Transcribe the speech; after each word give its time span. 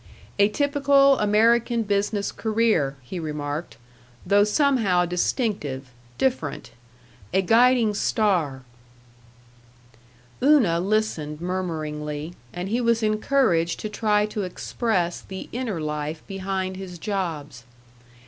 A 0.39 0.49
typical 0.49 1.19
American 1.19 1.83
business 1.83 2.31
career, 2.31 2.95
he 3.03 3.19
remarked, 3.19 3.77
though 4.25 4.43
somehow 4.43 5.05
distinctive, 5.05 5.91
different 6.17 6.71
A 7.35 7.43
guiding 7.43 7.93
star 7.93 8.63
Una 10.41 10.79
listened 10.79 11.39
murmuringly, 11.39 12.33
and 12.51 12.69
he 12.69 12.81
was 12.81 13.03
encouraged 13.03 13.79
to 13.81 13.89
try 13.89 14.25
to 14.25 14.41
express 14.41 15.21
the 15.21 15.47
inner 15.51 15.79
life 15.79 16.25
behind 16.25 16.77
his 16.77 16.97
jobs. 16.97 17.63